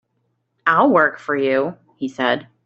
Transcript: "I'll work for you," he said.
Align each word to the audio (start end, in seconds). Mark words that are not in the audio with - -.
"I'll 0.65 0.89
work 0.89 1.19
for 1.19 1.35
you," 1.35 1.77
he 1.95 2.07
said. 2.07 2.47